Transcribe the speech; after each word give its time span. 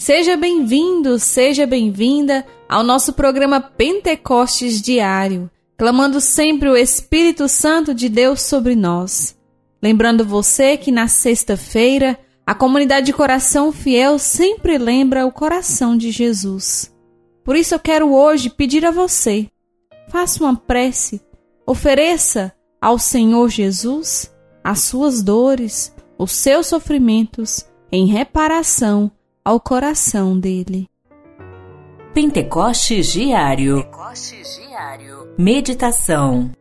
seja 0.00 0.34
bem-vindo, 0.34 1.18
seja 1.18 1.66
bem-vinda 1.66 2.46
ao 2.66 2.82
nosso 2.82 3.12
programa 3.12 3.60
Pentecostes 3.60 4.80
Diário, 4.80 5.50
clamando 5.76 6.22
sempre 6.22 6.70
o 6.70 6.76
Espírito 6.76 7.46
Santo 7.46 7.92
de 7.92 8.08
Deus 8.08 8.40
sobre 8.40 8.74
nós. 8.74 9.36
Lembrando 9.82 10.24
você 10.24 10.78
que 10.78 10.90
na 10.90 11.06
sexta-feira, 11.06 12.18
a 12.46 12.54
comunidade 12.54 13.06
de 13.06 13.12
coração 13.12 13.70
fiel 13.70 14.18
sempre 14.18 14.78
lembra 14.78 15.26
o 15.26 15.30
coração 15.30 15.94
de 15.98 16.10
Jesus. 16.10 16.90
Por 17.44 17.54
isso 17.54 17.74
eu 17.74 17.78
quero 17.78 18.10
hoje 18.10 18.48
pedir 18.48 18.86
a 18.86 18.90
você: 18.90 19.48
faça 20.08 20.42
uma 20.42 20.56
prece, 20.56 21.20
ofereça 21.66 22.54
ao 22.80 22.98
Senhor 22.98 23.50
Jesus 23.50 24.34
as 24.64 24.80
suas 24.80 25.22
dores, 25.22 25.94
os 26.16 26.32
seus 26.32 26.68
sofrimentos, 26.68 27.66
em 27.92 28.06
reparação 28.06 29.12
ao 29.50 29.58
coração 29.58 30.38
dele. 30.38 30.86
Pentecostes 32.14 33.08
Diário. 33.08 33.82
Pentecostes 33.82 34.60
Diário. 34.64 35.34
Meditação. 35.36 36.52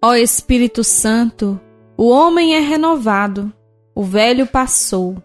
Ó 0.00 0.14
Espírito 0.14 0.84
Santo, 0.84 1.60
o 1.96 2.08
homem 2.08 2.54
é 2.54 2.60
renovado, 2.60 3.52
o 3.92 4.04
velho 4.04 4.46
passou 4.46 5.20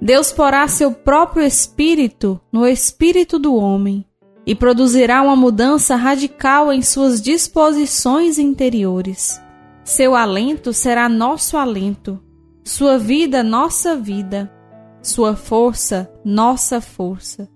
Deus 0.00 0.30
porá 0.30 0.68
seu 0.68 0.92
próprio 0.92 1.44
espírito 1.44 2.40
no 2.52 2.64
espírito 2.64 3.36
do 3.36 3.56
homem 3.56 4.06
e 4.46 4.54
produzirá 4.54 5.20
uma 5.22 5.34
mudança 5.34 5.96
radical 5.96 6.72
em 6.72 6.82
suas 6.82 7.20
disposições 7.20 8.38
interiores. 8.38 9.47
Seu 9.88 10.14
alento 10.14 10.70
será 10.70 11.08
nosso 11.08 11.56
alento, 11.56 12.22
sua 12.62 12.98
vida, 12.98 13.42
nossa 13.42 13.96
vida, 13.96 14.52
sua 15.00 15.34
força, 15.34 16.12
nossa 16.22 16.78
força. 16.78 17.48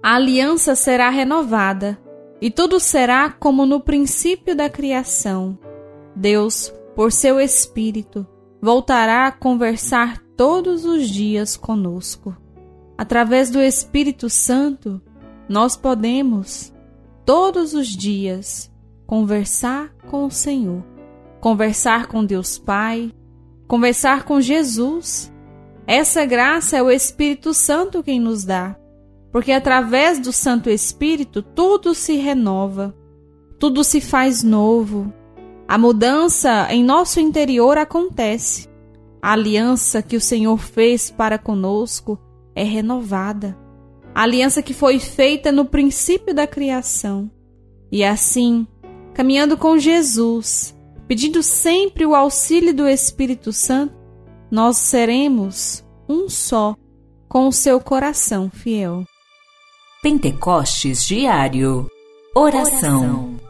A 0.00 0.14
aliança 0.14 0.76
será 0.76 1.10
renovada 1.10 1.98
e 2.40 2.52
tudo 2.52 2.78
será 2.78 3.32
como 3.32 3.66
no 3.66 3.80
princípio 3.80 4.54
da 4.54 4.70
criação. 4.70 5.58
Deus, 6.14 6.72
por 6.94 7.10
seu 7.10 7.40
Espírito, 7.40 8.24
voltará 8.60 9.26
a 9.26 9.32
conversar 9.32 10.22
todos 10.36 10.84
os 10.84 11.08
dias 11.08 11.56
conosco. 11.56 12.36
Através 12.96 13.50
do 13.50 13.60
Espírito 13.60 14.30
Santo, 14.30 15.02
nós 15.48 15.76
podemos, 15.76 16.72
todos 17.26 17.74
os 17.74 17.88
dias, 17.88 18.72
conversar 19.04 19.92
com 20.08 20.24
o 20.24 20.30
Senhor, 20.30 20.91
conversar 21.42 22.06
com 22.06 22.24
Deus 22.24 22.56
Pai, 22.56 23.12
conversar 23.66 24.22
com 24.22 24.40
Jesus. 24.40 25.30
Essa 25.88 26.24
graça 26.24 26.76
é 26.76 26.82
o 26.82 26.88
Espírito 26.88 27.52
Santo 27.52 28.00
quem 28.00 28.20
nos 28.20 28.44
dá, 28.44 28.76
porque 29.32 29.50
através 29.50 30.20
do 30.20 30.32
Santo 30.32 30.70
Espírito 30.70 31.42
tudo 31.42 31.96
se 31.96 32.14
renova, 32.14 32.94
tudo 33.58 33.82
se 33.82 34.00
faz 34.00 34.44
novo. 34.44 35.12
A 35.66 35.76
mudança 35.76 36.68
em 36.70 36.84
nosso 36.84 37.18
interior 37.18 37.76
acontece. 37.76 38.68
A 39.20 39.32
aliança 39.32 40.00
que 40.00 40.16
o 40.16 40.20
Senhor 40.20 40.58
fez 40.58 41.10
para 41.10 41.38
conosco 41.38 42.20
é 42.54 42.62
renovada. 42.62 43.58
A 44.14 44.22
aliança 44.22 44.62
que 44.62 44.74
foi 44.74 45.00
feita 45.00 45.50
no 45.50 45.64
princípio 45.64 46.32
da 46.32 46.46
criação. 46.46 47.28
E 47.90 48.04
assim, 48.04 48.64
caminhando 49.12 49.56
com 49.56 49.76
Jesus, 49.76 50.71
pedindo 51.12 51.42
sempre 51.42 52.06
o 52.06 52.14
auxílio 52.14 52.72
do 52.72 52.88
Espírito 52.88 53.52
Santo, 53.52 53.94
nós 54.50 54.78
seremos 54.78 55.84
um 56.08 56.26
só 56.26 56.74
com 57.28 57.46
o 57.46 57.52
seu 57.52 57.78
coração 57.78 58.48
fiel. 58.48 59.04
Pentecostes 60.02 61.04
Diário 61.04 61.86
Oração. 62.34 63.02
Oração. 63.02 63.40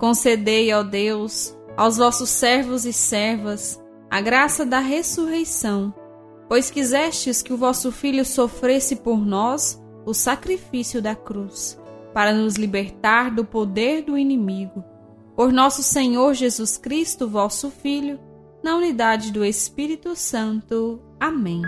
Concedei, 0.00 0.74
ó 0.74 0.82
Deus, 0.82 1.56
aos 1.76 1.96
vossos 1.96 2.28
servos 2.28 2.84
e 2.84 2.92
servas 2.92 3.80
a 4.10 4.20
graça 4.20 4.64
da 4.64 4.80
ressurreição, 4.80 5.94
pois 6.48 6.70
quisestes 6.70 7.42
que 7.42 7.52
o 7.52 7.56
vosso 7.56 7.92
Filho 7.92 8.24
sofresse 8.24 8.96
por 8.96 9.24
nós 9.24 9.80
o 10.06 10.14
sacrifício 10.14 11.02
da 11.02 11.14
cruz, 11.14 11.78
para 12.14 12.32
nos 12.32 12.56
libertar 12.56 13.30
do 13.30 13.44
poder 13.44 14.02
do 14.02 14.16
inimigo. 14.16 14.82
Por 15.36 15.52
nosso 15.52 15.82
Senhor 15.82 16.34
Jesus 16.34 16.78
Cristo, 16.78 17.28
vosso 17.28 17.70
Filho, 17.70 18.18
na 18.62 18.76
unidade 18.76 19.30
do 19.30 19.44
Espírito 19.44 20.16
Santo. 20.16 21.00
Amém. 21.20 21.62